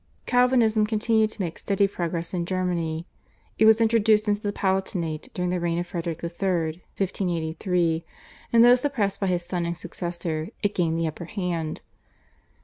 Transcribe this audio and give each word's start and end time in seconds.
Calvinism 0.25 0.87
continued 0.87 1.29
to 1.29 1.41
make 1.43 1.59
steady 1.59 1.85
progress 1.87 2.33
in 2.33 2.47
Germany. 2.47 3.05
It 3.59 3.67
was 3.67 3.79
introduced 3.79 4.27
into 4.27 4.41
the 4.41 4.51
Palatinate 4.51 5.31
during 5.35 5.51
the 5.51 5.59
reign 5.59 5.77
of 5.77 5.85
Frederick 5.85 6.23
III. 6.23 6.41
(1583), 6.97 8.03
and 8.51 8.65
though 8.65 8.73
suppressed 8.73 9.19
by 9.19 9.27
his 9.27 9.45
son 9.45 9.63
and 9.63 9.77
successor, 9.77 10.49
it 10.63 10.73
gained 10.73 10.99
the 10.99 11.05
upper 11.05 11.25
hand. 11.25 11.81